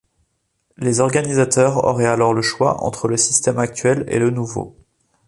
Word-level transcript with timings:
Les 0.77 0.99
organisateurs 0.99 1.85
auraient 1.85 2.07
alors 2.07 2.33
le 2.33 2.41
choix 2.41 2.81
entre 2.83 3.07
le 3.07 3.17
système 3.17 3.59
actuel 3.59 4.03
et 4.07 4.17
le 4.17 4.31
nouveau. 4.31 4.75